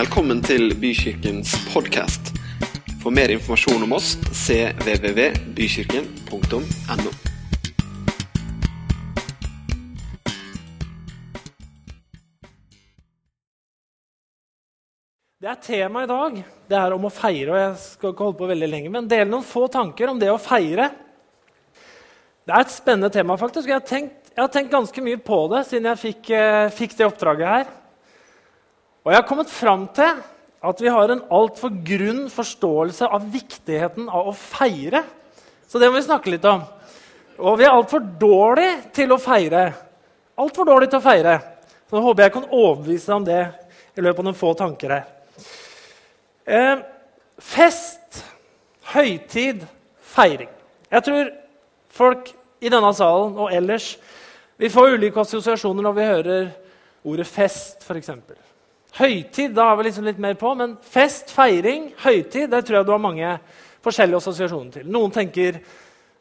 [0.00, 2.30] Velkommen til Bykirkens podkast.
[3.02, 7.10] For mer informasjon om oss cvvvbykirken.no.
[15.36, 16.40] Det er tema i dag.
[16.64, 17.52] Det er om å feire.
[17.52, 20.30] og Jeg skal ikke holde på veldig lenge, men dele noen få tanker om det
[20.32, 20.88] å feire.
[22.48, 23.36] Det er et spennende tema.
[23.36, 23.68] faktisk.
[23.68, 26.96] Jeg har tenkt, jeg har tenkt ganske mye på det siden jeg fikk, eh, fikk
[26.96, 27.79] det oppdraget her.
[29.00, 30.18] Og jeg har kommet fram til
[30.60, 35.02] at vi har en altfor grunn forståelse av viktigheten av å feire.
[35.64, 36.66] Så det må vi snakke litt om.
[37.40, 39.70] Og vi er altfor dårlige til å feire.
[40.40, 41.38] Altfor dårlige til å feire.
[41.88, 43.40] Så nå håper jeg kan overbevise deg om det
[43.96, 45.08] i løpet av noen få tanker her.
[46.44, 46.84] Eh,
[47.40, 48.20] fest,
[48.92, 49.64] høytid,
[50.12, 50.52] feiring.
[50.92, 51.32] Jeg tror
[51.94, 53.94] folk i denne salen og ellers
[54.60, 56.48] vi får ulike assosiasjoner når vi hører
[57.08, 58.12] ordet fest, f.eks.
[58.98, 62.88] Høytid da er vi liksom litt mer på, men fest, feiring, høytid det tror jeg
[62.88, 63.36] du har mange
[63.84, 64.88] forskjellige assosiasjoner til.
[64.90, 65.60] Noen tenker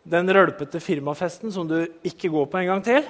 [0.10, 3.10] den rølpete firmafesten som du ikke går på en gang til.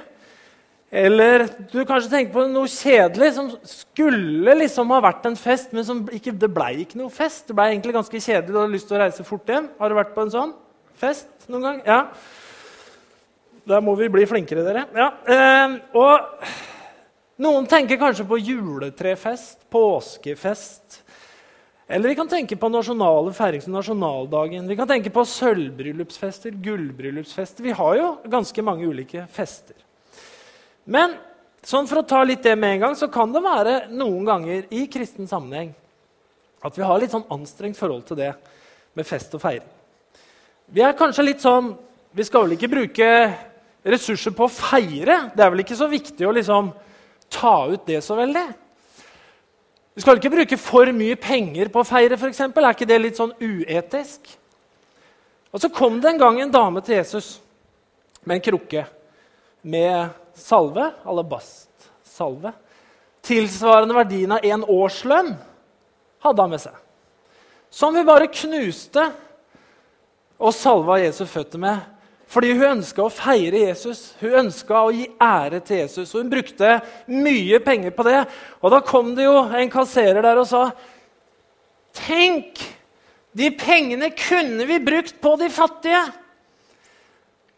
[0.90, 5.86] Eller du kanskje tenker på noe kjedelig som skulle liksom ha vært en fest, men
[5.86, 7.46] som ikke, det ble ikke noe fest.
[7.46, 8.50] Det ble egentlig ganske kjedelig.
[8.50, 9.70] Du hadde lyst til å reise fort hjem.
[9.78, 10.56] Har du vært på en sånn
[10.98, 11.84] fest noen gang?
[11.86, 12.00] Ja.
[13.70, 14.88] Der må vi bli flinkere, dere.
[14.98, 15.12] Ja.
[15.30, 16.42] Eh, og
[17.40, 21.00] noen tenker kanskje på juletrefest, påskefest.
[21.90, 24.68] Eller vi kan tenke på nasjonale feiringer som nasjonaldagen.
[24.70, 27.66] Vi kan tenke på sølvbryllupsfester, gullbryllupsfester.
[27.66, 29.78] Vi har jo ganske mange ulike fester.
[30.86, 31.16] Men
[31.66, 34.67] sånn for å ta litt det med en gang, så kan det være noen ganger
[34.70, 35.73] i kristen sammenheng
[36.62, 38.34] at vi har litt sånn anstrengt forhold til det
[38.98, 39.67] med fest og feiring.
[40.70, 41.76] Vi er kanskje litt sånn
[42.10, 43.08] Vi skal vel ikke bruke
[43.86, 45.28] ressurser på å feire?
[45.36, 46.72] Det er vel ikke så viktig å liksom
[47.32, 48.46] ta ut det så veldig?
[49.96, 52.40] Vi skal ikke bruke for mye penger på å feire, f.eks.?
[52.48, 54.30] Er ikke det litt sånn uetisk?
[55.50, 57.38] Og så kom det en gang en dame til Jesus
[58.23, 58.86] med en krukke
[59.62, 62.54] med salve, alabastsalve,
[63.26, 65.34] tilsvarende verdien av en årslønn,
[66.23, 66.78] hadde han med seg.
[67.70, 69.04] Som vi bare knuste
[70.39, 71.84] og salva Jesu føtter med.
[72.30, 76.12] Fordi hun ønska å feire Jesus, hun ønska å gi ære til Jesus.
[76.14, 76.76] Og hun brukte
[77.10, 78.20] mye penger på det.
[78.62, 80.68] Og da kom det jo en kasserer der og sa
[82.00, 82.62] Tenk!
[83.34, 86.02] De pengene kunne vi brukt på de fattige!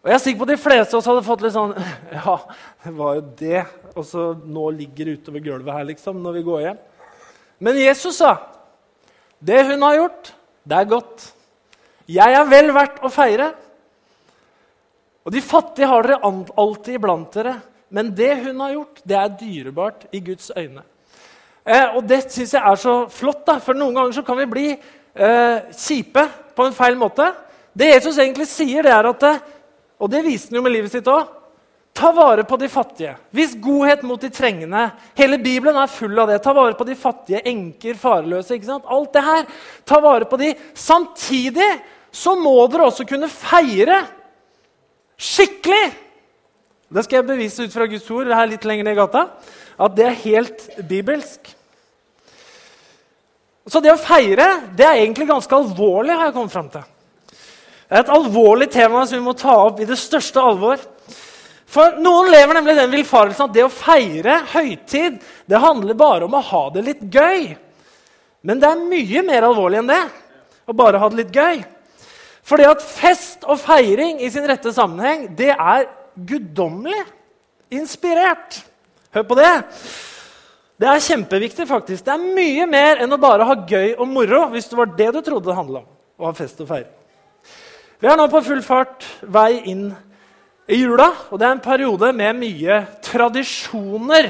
[0.01, 1.73] Og jeg er sikker på at De fleste av oss hadde fått litt sånn
[2.17, 2.37] Ja,
[2.85, 3.65] det var jo det.
[3.91, 6.79] Og så nå ligger det utover gulvet her, liksom, når vi går hjem.
[7.61, 8.37] Men Jesus sa
[9.41, 10.31] det hun har gjort,
[10.69, 11.23] det er godt.
[12.11, 13.47] Jeg er vel verdt å feire.
[15.25, 17.57] Og de fattige har dere alltid iblant dere.
[17.91, 20.83] Men det hun har gjort, det er dyrebart i Guds øyne.
[21.65, 24.47] Eh, og det syns jeg er så flott, da, for noen ganger så kan vi
[24.49, 26.23] bli eh, kjipe
[26.55, 27.27] på en feil måte.
[27.77, 29.43] Det Jesus egentlig sier, det er at eh,
[30.01, 31.27] og det viste han jo med livet sitt òg.
[31.93, 33.11] Ta vare på de fattige.
[33.35, 34.87] Vis godhet mot de trengende.
[35.17, 36.39] Hele Bibelen er full av det.
[36.41, 38.55] Ta vare på de fattige, enker, farløse.
[38.55, 38.87] ikke sant?
[38.87, 39.43] Alt det her.
[39.85, 40.53] Ta vare på de.
[40.73, 41.67] Samtidig
[42.11, 43.99] så må dere også kunne feire
[45.21, 45.87] skikkelig.
[46.91, 49.25] Det skal jeg bevise ut fra Guds ord her litt lenger ned i gata.
[49.81, 51.53] At det er helt bibelsk.
[53.69, 56.87] Så det å feire det er egentlig ganske alvorlig, har jeg kommet fram til.
[57.91, 60.81] Det er et alvorlig tema som vi må ta opp i det største alvor.
[61.71, 66.35] For Noen lever nemlig den villfarelsen at det å feire høytid det handler bare om
[66.35, 67.53] å ha det litt gøy.
[68.47, 70.01] Men det er mye mer alvorlig enn det
[70.67, 71.61] å bare ha det litt gøy.
[72.51, 75.85] Fordi at fest og feiring i sin rette sammenheng det er
[76.27, 77.05] guddommelig
[77.71, 78.59] inspirert.
[79.15, 79.53] Hør på det.
[80.81, 81.67] Det er kjempeviktig.
[81.67, 82.03] faktisk.
[82.05, 84.49] Det er mye mer enn å bare ha gøy og moro.
[84.49, 85.89] hvis det var det du trodde det handla om.
[86.19, 86.91] å ha fest og feiring.
[88.01, 89.91] Vi er nå på full fart vei inn
[90.67, 94.29] i jula, og det er en periode med mye tradisjoner.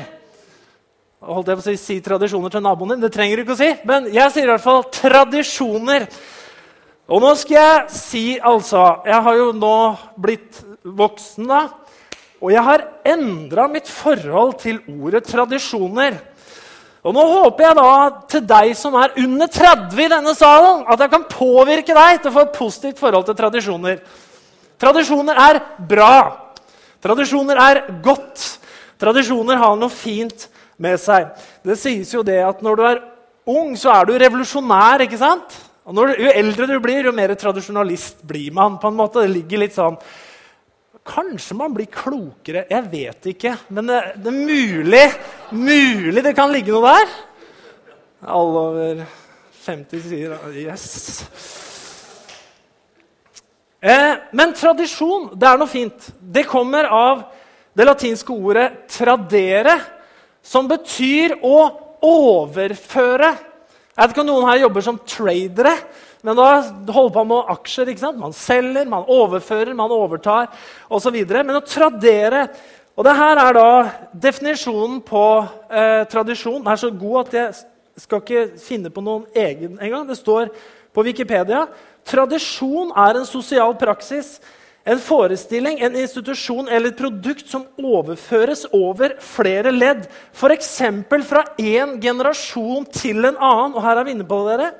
[1.21, 3.01] Holdt jeg på å si, si tradisjoner til naboen din?
[3.01, 3.69] Det trenger du ikke å si.
[3.87, 6.07] Men jeg sier i hvert fall tradisjoner.
[7.09, 9.77] Og nå skal jeg si altså Jeg har jo nå
[10.21, 11.61] blitt voksen, da.
[12.41, 16.17] Og jeg har endra mitt forhold til ordet tradisjoner.
[17.01, 17.93] Og Nå håper jeg da
[18.29, 22.29] til deg som er under 30 i denne salen, at jeg kan påvirke deg til
[22.29, 24.01] å få et positivt forhold til tradisjoner.
[24.81, 26.13] Tradisjoner er bra.
[27.01, 28.43] Tradisjoner er godt.
[29.01, 30.45] Tradisjoner har noe fint
[30.81, 31.29] med seg.
[31.65, 33.03] Det sies jo det at når du er
[33.49, 35.01] ung, så er du revolusjonær.
[35.05, 35.57] ikke sant?
[35.85, 38.77] Og når, Jo eldre du blir, jo mer tradisjonalist blir man.
[38.79, 39.23] på en måte.
[39.25, 39.97] Det ligger litt sånn
[41.01, 42.67] Kanskje man blir klokere.
[42.69, 43.55] Jeg vet ikke.
[43.73, 45.05] Men det, det er mulig,
[45.49, 47.15] mulig det kan ligge noe der.
[48.29, 49.01] Alle over
[49.65, 50.85] 50 sier yes.
[53.81, 56.11] Eh, men tradisjon det er noe fint.
[56.21, 57.23] Det kommer av
[57.73, 59.79] det latinske ordet 'tradere',
[60.43, 61.57] som betyr å
[62.05, 63.33] overføre.
[63.91, 65.73] Jeg vet ikke om noen her jobber som tradere,
[66.23, 66.49] men da
[66.93, 67.89] holder på med aksjer.
[67.91, 68.21] ikke sant?
[68.21, 70.51] Man selger, man overfører, man overtar
[70.89, 71.17] osv.
[71.31, 72.45] Men å tradere
[72.99, 73.67] og det her er da
[74.27, 75.23] definisjonen på
[75.71, 76.59] eh, tradisjon.
[76.59, 80.03] Den er så god at jeg skal ikke finne på noen egen engang.
[80.09, 80.51] Det står
[80.91, 81.63] på Wikipedia
[82.07, 84.39] tradisjon er en sosial praksis
[84.83, 90.07] en forestilling, en institusjon eller et produkt som overføres over flere ledd.
[90.33, 90.73] F.eks.
[91.29, 93.75] fra én generasjon til en annen.
[93.75, 94.71] Og her er vi inne på dere.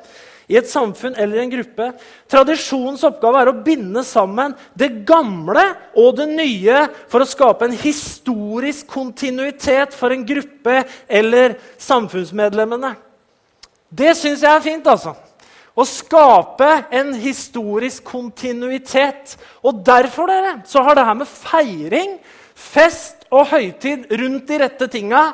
[0.52, 1.92] I et samfunn eller en gruppe.
[2.32, 5.64] Tradisjonens oppgave er å binde sammen det gamle
[5.96, 6.82] og det nye
[7.12, 12.96] for å skape en historisk kontinuitet for en gruppe eller samfunnsmedlemmene.
[13.92, 15.14] Det syns jeg er fint, altså.
[15.72, 19.38] Å skape en historisk kontinuitet.
[19.64, 22.18] Og derfor dere, så har det her med feiring,
[22.56, 25.30] fest og høytid rundt de rette tinga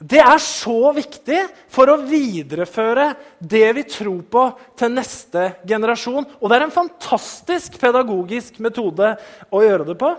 [0.00, 4.44] det er så viktig for å videreføre det vi tror på,
[4.80, 6.24] til neste generasjon.
[6.40, 9.12] Og det er en fantastisk pedagogisk metode
[9.52, 10.14] å gjøre det på.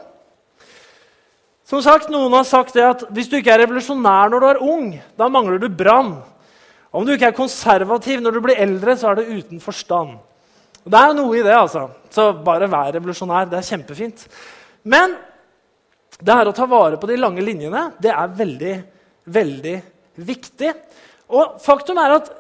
[1.65, 4.61] Som sagt, Noen har sagt det at hvis du ikke er revolusjonær når du er
[4.69, 4.87] ung,
[5.17, 6.19] da mangler du brann.
[6.91, 10.17] Om du ikke er konservativ når du blir eldre, så er det uten forstand.
[10.83, 11.85] Det er noe i det, altså.
[12.11, 13.47] Så bare vær revolusjonær.
[13.47, 14.25] Det er kjempefint.
[14.83, 15.15] Men
[16.21, 18.75] det her å ta vare på de lange linjene det er veldig,
[19.31, 19.75] veldig
[20.27, 20.73] viktig.
[21.31, 22.31] Og faktum er at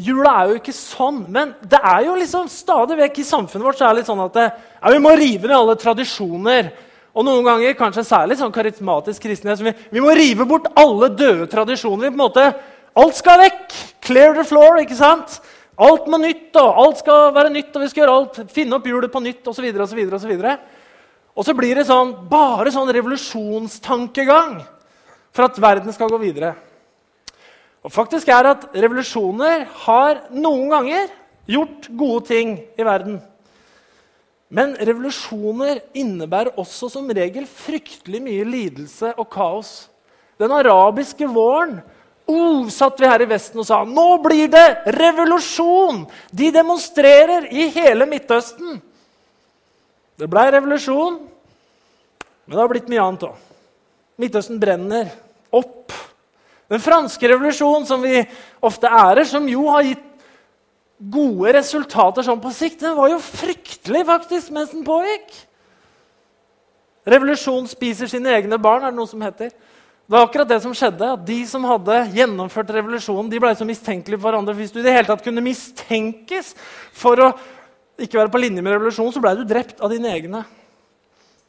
[0.00, 3.80] Jula er jo ikke sånn, men det er jo liksom stadig vekk i samfunnet vårt
[3.80, 4.46] så er det litt sånn at det,
[4.78, 6.70] ja, vi må rive ned alle tradisjoner.
[7.14, 9.62] Og noen ganger kanskje særlig sånn karismatisk kristenhet.
[9.64, 12.10] Vi, vi, må rive bort alle døde tradisjoner.
[12.10, 12.50] på en måte,
[12.98, 13.74] Alt skal vekk!
[14.02, 14.78] Clear the floor.
[14.82, 15.40] ikke sant?
[15.80, 18.86] Alt må nytt, og alt skal være nytt, og vi skal gjøre alt, finne opp
[18.86, 19.62] hjulet på nytt osv.
[19.70, 20.56] Og, så videre, og, så
[21.40, 24.58] og så blir det sånn, bare sånn revolusjonstankegang
[25.30, 26.52] for at verden skal gå videre.
[27.80, 31.06] Og faktisk er at Revolusjoner har noen ganger
[31.48, 33.20] gjort gode ting i verden.
[34.50, 39.72] Men revolusjoner innebærer også som regel fryktelig mye lidelse og kaos.
[40.40, 41.78] Den arabiske våren
[42.30, 46.02] oh, satt vi her i Vesten og sa nå blir det revolusjon!
[46.34, 48.80] De demonstrerer i hele Midtøsten.
[50.18, 51.20] Det blei revolusjon,
[52.44, 53.38] men det har blitt mye annet òg.
[54.20, 55.08] Midtøsten brenner
[55.54, 55.94] opp.
[56.70, 58.20] Den franske revolusjonen, som vi
[58.62, 60.09] ofte ærer, som jo har gitt
[61.00, 62.82] gode resultater sånn på sikt.
[62.82, 65.32] Den var jo fryktelig faktisk mens den pågikk.
[67.08, 69.48] Revolusjon spiser sine egne barn, er det noe som heter.
[69.54, 73.66] Det var akkurat det som skjedde, at De som hadde gjennomført revolusjonen, de ble så
[73.66, 74.56] mistenkelige for hverandre.
[74.58, 76.52] Hvis du i det hele tatt kunne mistenkes
[76.92, 77.28] for å
[78.00, 80.42] ikke være på linje med revolusjonen, så ble du drept av dine egne.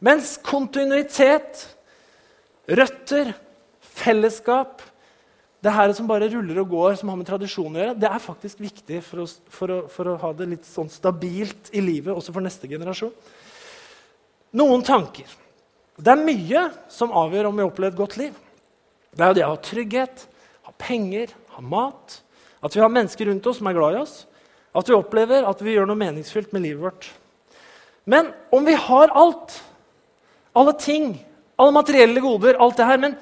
[0.01, 1.65] Mens kontinuitet,
[2.69, 3.33] røtter,
[4.01, 4.85] fellesskap
[5.61, 8.23] det her som bare ruller og går, som har med tradisjon å gjøre, det er
[8.23, 12.15] faktisk viktig for, oss, for, å, for, å, ha det litt sånn stabilt i livet
[12.15, 13.13] også for neste generasjon.
[14.57, 15.29] Noen tanker.
[16.01, 18.33] Det er mye som avgjør om vi opplever et godt liv.
[19.13, 20.23] Det er jo det å ha trygghet,
[20.65, 22.17] ha penger, ha mat.
[22.65, 24.15] At vi har mennesker rundt oss som er glad i oss.
[24.73, 27.09] At vi opplever at vi gjør noe meningsfylt med livet vårt.
[28.09, 29.59] Men om vi har alt,
[30.57, 31.13] alle ting,
[31.59, 33.17] alle materielle goder, alt det her, men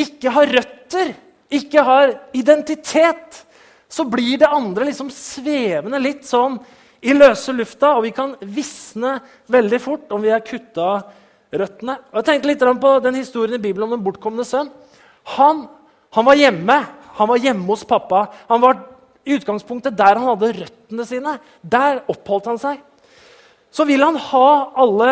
[0.00, 1.12] ikke har røtter
[1.52, 3.42] ikke har identitet,
[3.92, 6.56] så blir det andre liksom svevende litt sånn
[7.02, 9.18] i løse lufta, og vi kan visne
[9.50, 11.02] veldig fort om vi har kutta
[11.52, 11.98] røttene.
[12.12, 14.70] Og jeg tenkte litt på den historien i Bibelen om den bortkomne sønn.
[15.36, 15.66] Han,
[16.14, 16.78] han, var hjemme.
[17.18, 18.26] Han var hjemme hos pappa.
[18.48, 18.80] Han var
[19.26, 21.36] i utgangspunktet der han hadde røttene sine.
[21.60, 22.80] Der oppholdt han seg.
[23.72, 24.48] Så vil han ha
[24.84, 25.10] alle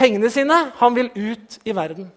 [0.00, 0.56] pengene sine.
[0.80, 2.10] Han vil ut i verden.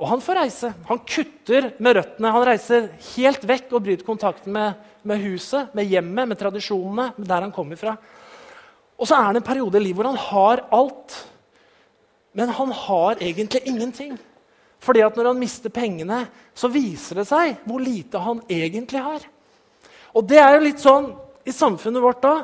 [0.00, 0.70] Og han får reise.
[0.88, 2.32] Han kutter med røttene.
[2.32, 7.28] Han reiser helt vekk og bryter kontakten med, med huset, med hjemmet, med tradisjonene, med
[7.28, 7.98] der han kommer fra.
[9.00, 11.14] Og så er det en periode i livet hvor han har alt,
[12.36, 14.16] men han har egentlig ingenting.
[14.80, 16.22] Fordi at når han mister pengene,
[16.56, 19.24] så viser det seg hvor lite han egentlig har.
[20.16, 21.10] Og det er jo litt sånn
[21.44, 22.34] i samfunnet vårt da.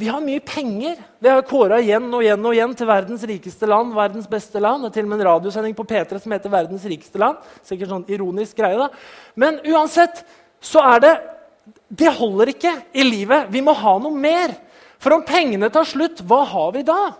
[0.00, 0.96] Vi har mye penger.
[1.18, 3.94] Vi har kåra igjen og igjen og igjen til verdens rikeste land.
[3.94, 4.82] verdens beste land.
[4.82, 7.42] Det er til og med en radiosending på P3 som heter 'Verdens rikeste land'.
[7.62, 8.88] Sikkert sånn ironisk greie da.
[9.36, 10.24] Men uansett
[10.60, 11.20] så er det
[11.94, 13.46] Det holder ikke i livet.
[13.50, 14.56] Vi må ha noe mer.
[14.98, 17.14] For om pengene tar slutt, hva har vi da?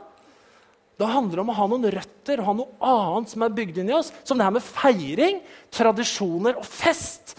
[0.99, 3.91] Da handler det om å ha noen røtter ha noe annet som er bygd inn
[3.91, 4.12] i oss.
[4.25, 7.37] Som det her med feiring, tradisjoner og fest.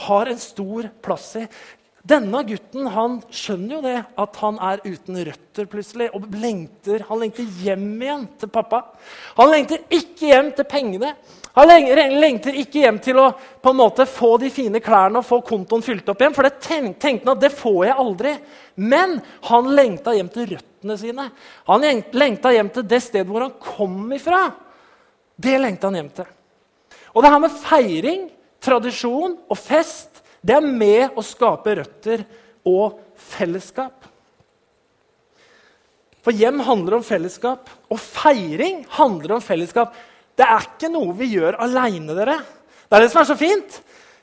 [0.00, 1.42] har en stor plass i.
[2.00, 6.08] Denne gutten han skjønner jo det, at han er uten røtter plutselig.
[6.14, 8.84] og lengter, Han lengter hjem igjen til pappa.
[9.36, 11.14] Han lengter ikke hjem til pengene.
[11.54, 15.42] Han lengter ikke hjem til å på en måte få de fine klærne og få
[15.44, 16.34] kontoen fylt opp igjen.
[16.34, 18.34] For det tenkte han at det får jeg aldri.
[18.76, 19.18] Men
[19.50, 21.30] han lengta hjem til røttene sine.
[21.68, 24.46] Han lengta hjem til det stedet hvor han kom ifra.
[25.36, 26.30] Det lengta han hjem til.
[27.12, 28.30] Og det her med feiring,
[28.62, 32.24] tradisjon og fest det er med å skape røtter
[32.66, 34.06] og fellesskap.
[36.20, 39.94] For hjem handler om fellesskap, og feiring handler om fellesskap.
[40.36, 42.38] Det er ikke noe vi gjør aleine, dere.
[42.88, 43.80] Det er det som er så fint.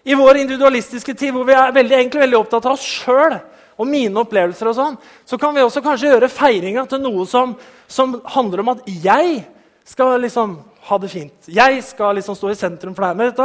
[0.07, 3.37] I vår individualistiske tid, hvor vi er veldig, egentlig veldig opptatt av oss sjøl
[3.77, 4.95] og mine opplevelser, og sånn,
[5.27, 7.53] så kan vi også kanskje gjøre feiringa til noe som,
[7.85, 9.43] som, handler om at jeg
[9.87, 10.57] skal liksom
[10.87, 11.49] ha det fint.
[11.51, 13.17] Jeg skal liksom stå i sentrum for her.
[13.17, 13.35] Men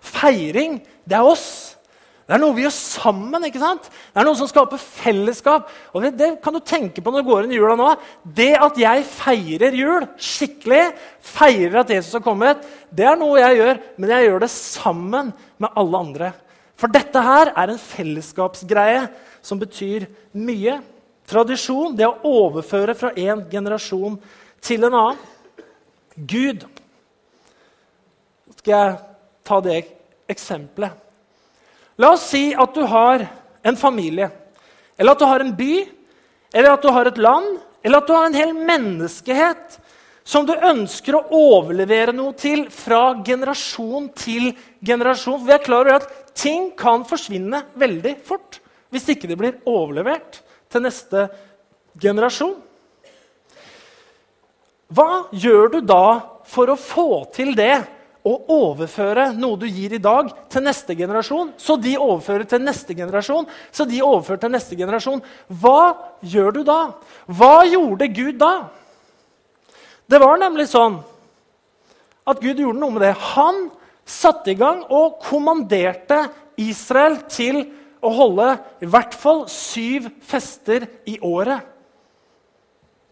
[0.00, 1.73] feiring, det er oss.
[2.24, 3.44] Det er noe vi gjør sammen.
[3.44, 3.90] ikke sant?
[3.92, 5.68] Det er noe som skaper fellesskap.
[5.92, 7.90] Og det, det kan du tenke på når du går inn i jula nå.
[8.24, 10.86] Det at jeg feirer jul skikkelig,
[11.20, 15.34] feirer at Jesus har kommet, det er noe jeg gjør, men jeg gjør det sammen
[15.60, 16.32] med alle andre.
[16.80, 19.04] For dette her er en fellesskapsgreie
[19.44, 20.80] som betyr mye.
[21.28, 24.16] Tradisjon, det å overføre fra en generasjon
[24.64, 25.22] til en annen.
[26.14, 26.64] Gud
[28.54, 28.92] Skal jeg
[29.44, 29.80] ta det
[30.30, 31.03] eksempelet?
[32.00, 33.22] La oss si at du har
[33.64, 34.30] en familie,
[34.98, 35.84] eller at du har en by,
[36.54, 39.78] eller at du har et land, eller at du har en hel menneskehet
[40.24, 45.42] som du ønsker å overlevere noe til fra generasjon til generasjon.
[45.44, 48.60] Vi er klar over at ting kan forsvinne veldig fort
[48.94, 51.26] hvis ikke det blir overlevert til neste
[52.00, 52.54] generasjon.
[54.94, 56.06] Hva gjør du da
[56.48, 57.82] for å få til det
[58.24, 62.96] å overføre noe du gir i dag, til neste generasjon, så de overfører til neste
[62.96, 65.20] generasjon, så de overfører til neste generasjon.
[65.60, 65.92] Hva
[66.24, 66.78] gjør du da?
[67.28, 68.54] Hva gjorde Gud da?
[70.08, 70.98] Det var nemlig sånn
[72.24, 73.12] at Gud gjorde noe med det.
[73.36, 73.66] Han
[74.08, 76.22] satte i gang og kommanderte
[76.60, 77.60] Israel til
[78.04, 78.48] å holde
[78.84, 81.60] i hvert fall syv fester i året.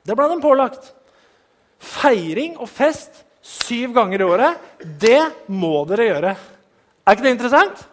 [0.09, 0.89] Det ble dem pålagt.
[1.83, 4.67] Feiring og fest syv ganger i året.
[4.81, 5.21] Det
[5.51, 6.35] må dere gjøre.
[7.03, 7.89] Er ikke det interessant?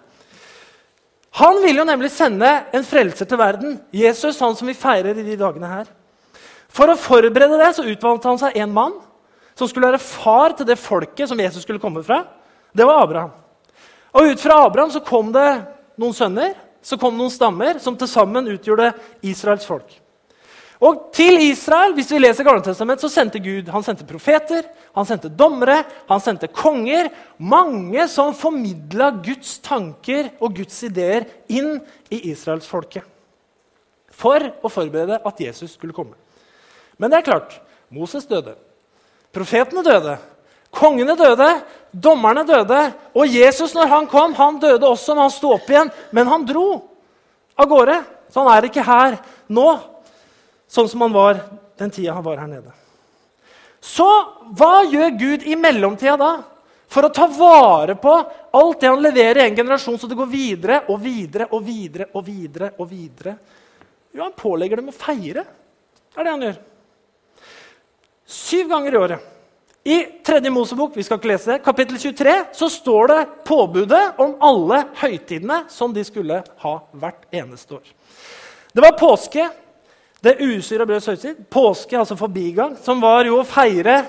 [1.39, 3.77] Han vil jo nemlig sende en frelser til verden.
[3.93, 5.89] Jesus, han som vi feirer i de dagene her.
[6.73, 8.97] For å forberede det så utvalgte han seg en mann
[9.57, 12.21] som skulle være far til det folket som Jesus skulle komme fra.
[12.71, 13.33] Det var Abraham.
[14.13, 15.47] Og ut fra Abraham så kom det
[15.99, 18.93] noen sønner, så kom det noen stammer, som til sammen utgjorde
[19.25, 19.89] Israels folk.
[20.79, 24.63] Og til Israel hvis vi leser Gamletestamentet, så sendte Gud han sendte profeter,
[24.95, 27.11] han sendte dommere, han sendte konger.
[27.37, 31.77] Mange som formidla Guds tanker og Guds ideer inn
[32.11, 33.03] i israelsfolket.
[34.19, 36.15] For å forberede at Jesus skulle komme.
[36.99, 37.59] Men det er klart,
[37.91, 38.55] Moses døde.
[39.35, 40.17] Profetene døde.
[40.75, 41.49] Kongene døde.
[41.91, 42.81] Dommerne døde.
[43.15, 45.91] Og Jesus, når han kom, han døde også når han sto opp igjen.
[46.15, 46.67] Men han dro
[47.59, 48.01] av gårde.
[48.29, 49.17] Så han er ikke her
[49.49, 49.69] nå
[50.69, 51.41] sånn som han var
[51.79, 52.73] den tida han var her nede.
[53.79, 54.07] Så
[54.59, 56.31] hva gjør Gud i mellomtida da?
[56.89, 58.11] For å ta vare på
[58.57, 62.09] alt det han leverer i en generasjon, så det går videre og videre og videre
[62.13, 62.71] og videre.
[62.77, 63.35] og videre.
[64.11, 65.43] Jo, han pålegger dem å feire.
[66.09, 66.57] Det er det han gjør.
[68.29, 69.27] Syv ganger i året.
[69.89, 74.35] I tredje Mosebok vi skal ikke lese det, kapittel 23, så står det påbudet om
[74.43, 77.93] alle høytidene som de skulle ha hvert eneste år.
[78.73, 79.47] Det var påske,
[80.23, 84.01] det usyra brøds høytid, påske, altså forbigang, som var jo å feire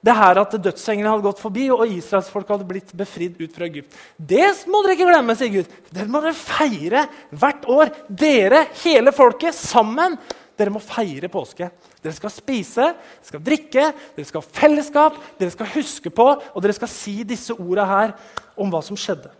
[0.00, 3.96] det her at dødsenglene hadde gått forbi, og israelsfolk hadde blitt befridd ut fra Egypt.
[4.16, 5.74] Det må dere ikke glemme, sier Gud.
[5.92, 7.02] Det må dere feire
[7.36, 7.92] hvert år.
[8.08, 10.16] Dere, hele folket, sammen.
[10.56, 11.68] Dere må feire påske.
[12.00, 16.64] Dere skal spise, dere skal drikke, dere skal ha fellesskap, dere skal huske på, og
[16.64, 18.16] dere skal si disse orda her
[18.56, 19.34] om hva som skjedde.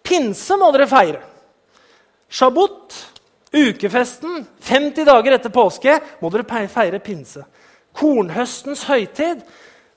[0.00, 1.20] Pinse må dere feire.
[2.30, 2.96] Shabbut
[3.50, 7.42] Ukefesten, 50 dager etter påske, må dere feire pinse.
[7.98, 9.42] Kornhøstens høytid,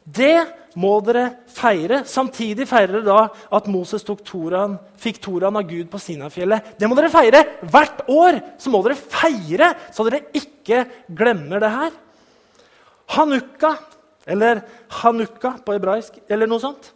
[0.03, 0.39] det
[0.79, 2.01] må dere feire.
[2.09, 6.73] Samtidig feirer dere da at Moses toran, fikk Toraen av Gud på Sinafjellet.
[6.79, 8.41] Det må dere feire hvert år!
[8.57, 10.83] Så må dere feire, så dere ikke
[11.13, 11.93] glemmer det her.
[13.13, 13.75] Hanukka,
[14.25, 14.63] eller
[15.03, 16.89] Hanukka på hebraisk, eller noe sånt.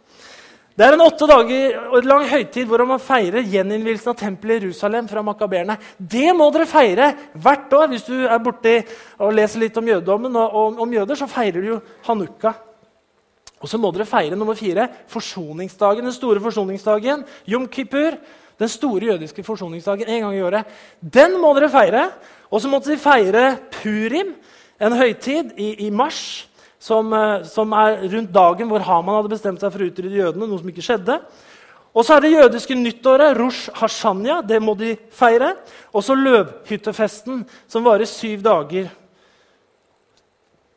[0.78, 5.08] Det er en åtte dager lang høytid hvor man feirer gjeninnvielsen av tempelet i Jerusalem
[5.10, 5.74] fra makaberene.
[5.98, 7.88] Det må dere feire hvert år.
[7.90, 8.76] Hvis du er borti
[9.18, 12.52] og leser litt om jødedommen og, og om jøder, så feirer du jo hanukka.
[13.58, 17.26] Og så må dere feire nummer fire, forsoningsdagen, den store forsoningsdagen.
[17.50, 18.14] Jom kippur.
[18.58, 20.64] den store jødiske forsoningsdagen en gang i året.
[21.00, 22.10] Den må dere feire.
[22.50, 24.34] Og så måtte de feire Purim,
[24.80, 26.47] en høytid i, i mars,
[26.78, 30.46] som, eh, som, er rundt dagen hvor Haman hadde bestemt seg for å utrydde jødene.
[30.46, 31.18] noe som ikke skjedde.
[31.94, 34.42] Og så er det jødiske nyttåret, Rosh Hashanya.
[34.42, 35.56] Det må de feire.
[35.92, 38.90] Og så løvhyttefesten, som varer syv dager.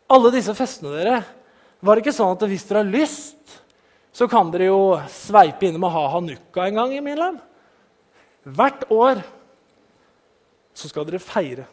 [0.09, 1.19] Alle disse festene dere,
[1.81, 3.59] var det ikke sånn at hvis dere har lyst,
[4.11, 4.81] så kan dere jo
[5.11, 7.39] sveipe innom og ha hanukka en gang i land.
[8.43, 9.21] Hvert år
[10.73, 11.67] så skal dere feire.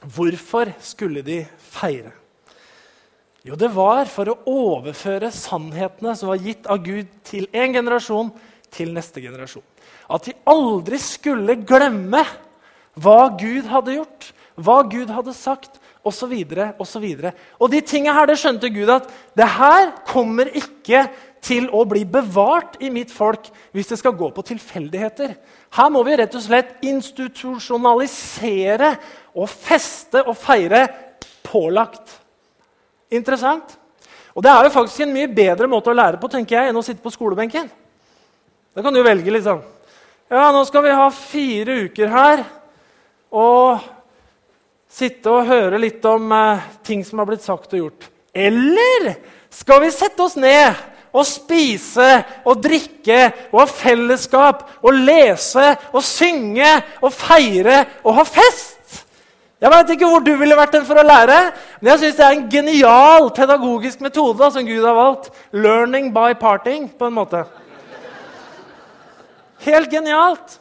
[0.00, 2.14] Hvorfor skulle de feire?
[3.46, 8.32] Jo, det var for å overføre sannhetene som var gitt av Gud til en generasjon,
[8.74, 9.62] til neste generasjon.
[10.10, 12.24] At de aldri skulle glemme
[12.98, 16.32] hva Gud hadde gjort, hva Gud hadde sagt, osv.
[16.78, 17.06] osv.
[17.60, 21.06] Og de tingene her, det skjønte Gud at det her kommer ikke
[21.46, 25.30] til å bli bevart i mitt folk hvis det skal gå på tilfeldigheter.
[25.78, 28.90] Her må vi rett og slett institusjonalisere
[29.38, 30.88] og feste og feire
[31.46, 32.25] pålagt.
[33.12, 33.76] Interessant.
[34.36, 36.78] Og det er jo faktisk en mye bedre måte å lære på tenker jeg, enn
[36.78, 37.70] å sitte på skolebenken.
[38.76, 39.62] Da kan du velge liksom.
[40.28, 42.42] Ja, nå skal vi ha fire uker her
[43.30, 43.84] og
[44.90, 48.08] sitte og høre litt om eh, ting som har blitt sagt og gjort.
[48.36, 49.14] Eller
[49.52, 50.76] skal vi sette oss ned
[51.16, 52.08] og spise
[52.44, 53.20] og drikke
[53.52, 56.68] og ha fellesskap og lese og synge
[57.00, 58.75] og feire og ha fest?
[59.56, 61.36] Jeg veit ikke hvor du ville vært den for å lære,
[61.80, 65.30] men jeg syns det er en genial pedagogisk metode som Gud har valgt.
[65.56, 67.40] Learning by parting, på en måte.
[69.64, 70.58] Helt genialt.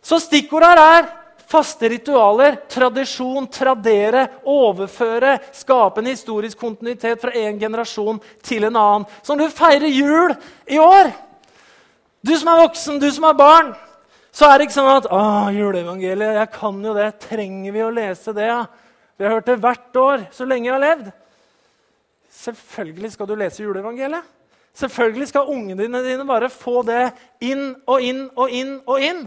[0.00, 1.10] Så stikkordet her er
[1.50, 9.06] Faste ritualer, tradisjon, tradere, overføre, skape en historisk kontinuitet fra en generasjon til en annen.
[9.26, 10.30] Som du feirer jul
[10.70, 11.10] i år,
[12.22, 13.72] du som er voksen, du som er barn,
[14.30, 15.22] så er det ikke sånn at å,
[15.54, 17.08] juleevangeliet, jeg kan jo det.
[17.24, 18.46] Trenger vi å lese det?
[18.46, 18.60] Ja?
[19.18, 21.10] Vi har hørt det hvert år så lenge jeg har levd.
[22.40, 24.36] Selvfølgelig skal du lese juleevangeliet.
[24.80, 27.10] Selvfølgelig skal ungene dine, bare få det
[27.42, 29.24] inn og inn og inn og inn.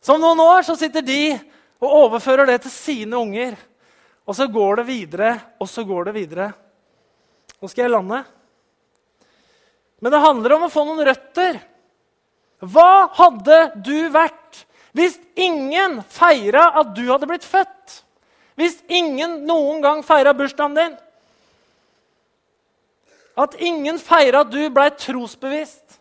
[0.00, 1.34] Så om noen år så sitter de
[1.82, 3.58] og overfører det til sine unger.
[4.28, 6.48] Og så går det videre, og så går det videre.
[7.58, 8.22] Nå skal jeg lande.
[9.98, 11.58] Men det handler om å få noen røtter.
[12.58, 14.64] Hva hadde du vært
[14.96, 18.00] hvis ingen feira at du hadde blitt født?
[18.58, 20.96] Hvis ingen noen gang feira bursdagen din?
[23.38, 26.00] At ingen feira at du blei trosbevisst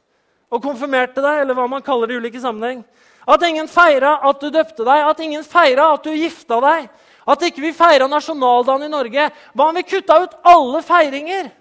[0.49, 2.81] og konfirmerte deg, eller hva man kaller det i ulike sammenheng.
[3.27, 6.87] At ingen feira at du døpte deg, at ingen feira at du gifta deg.
[7.27, 9.29] At ikke vi feira nasjonaldagen i Norge.
[9.53, 11.51] Hva om vi kutta ut alle feiringer?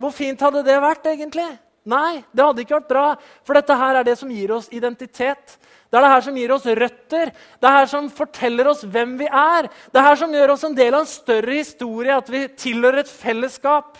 [0.00, 1.50] Hvor fint hadde det vært, egentlig?
[1.88, 3.06] Nei, det hadde ikke vært bra.
[3.46, 5.58] For dette her er det som gir oss identitet.
[5.88, 9.14] Det er det her som gir oss røtter, det er her som forteller oss hvem
[9.22, 9.70] vi er.
[9.88, 13.00] Det er her som gjør oss en del av en større historie, at vi tilhører
[13.00, 13.96] et fellesskap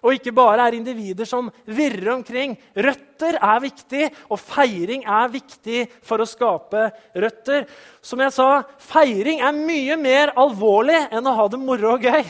[0.00, 2.54] og ikke bare er individer som virrer omkring.
[2.76, 6.86] Røtter er viktig, og feiring er viktig for å skape
[7.20, 7.66] røtter.
[8.00, 12.24] Som jeg sa, feiring er mye mer alvorlig enn å ha det moro og gøy.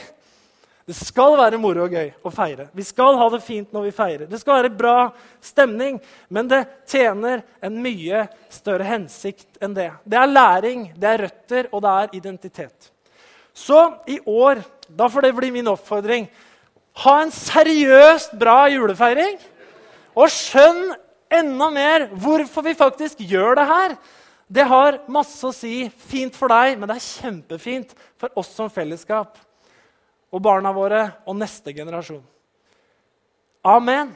[0.88, 2.68] Det skal være moro og gøy å feire.
[2.74, 4.26] Vi skal ha det fint når vi feirer.
[4.30, 4.96] Det skal være bra
[5.44, 9.90] stemning, men det tjener en mye større hensikt enn det.
[10.04, 12.92] Det er læring, det er røtter, og det er identitet.
[13.54, 16.26] Så i år, da får det bli min oppfordring
[17.04, 19.38] ha en seriøst bra julefeiring.
[20.18, 20.90] Og skjønn
[21.30, 23.94] enda mer hvorfor vi faktisk gjør det her.
[24.50, 25.86] Det har masse å si.
[26.10, 29.38] Fint for deg, men det er kjempefint for oss som fellesskap.
[30.30, 32.22] Og barna våre og neste generasjon.
[33.66, 34.12] Amen.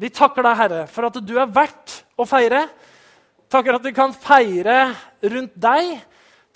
[0.00, 2.64] Vi takker deg, Herre, for at du er verdt å feire.
[3.50, 4.76] Takker at vi kan feire
[5.20, 5.98] rundt deg.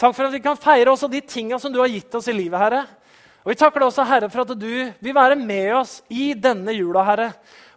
[0.00, 2.36] Takk for at vi kan feire også de tinga som du har gitt oss i
[2.36, 2.84] livet, Herre.
[3.44, 4.70] Og Vi takker deg også, Herre, for at du
[5.04, 7.28] vil være med oss i denne jula, Herre.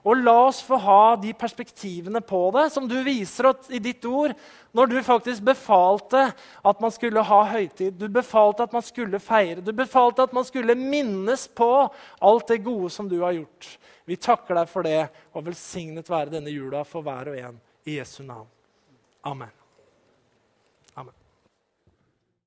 [0.05, 4.36] Og la oss få ha de perspektivene på det som du viser i ditt ord,
[4.77, 6.27] når du faktisk befalte
[6.62, 7.97] at man skulle ha høytid.
[7.97, 9.63] Du befalte at man skulle feire.
[9.65, 11.71] Du befalte at man skulle minnes på
[12.19, 13.71] alt det gode som du har gjort.
[14.07, 17.63] Vi takker deg for det, og velsignet være denne jula for hver og en.
[17.88, 18.47] I Jesu navn.
[19.27, 19.66] Amen.